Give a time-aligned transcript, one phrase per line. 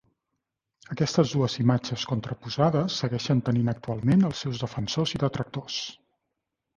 [0.93, 5.77] Aquestes dues imatges contraposades segueixen tenint actualment els seus defensors i detractors.